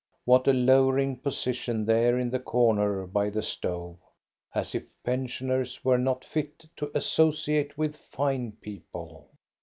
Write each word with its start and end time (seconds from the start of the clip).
^ 0.01 0.03
What 0.25 0.47
a 0.47 0.51
lowering 0.53 1.17
position 1.17 1.85
there 1.85 2.17
in 2.17 2.31
the 2.31 2.39
corner 2.39 3.05
by 3.05 3.29
the 3.29 3.43
stove. 3.43 3.97
As 4.55 4.73
if 4.73 4.95
pensioners 5.03 5.85
were 5.85 5.99
not 5.99 6.25
fit 6.25 6.65
to 6.77 6.89
associate 6.97 7.77
with 7.77 7.97
fine 7.97 8.53
people 8.53 9.29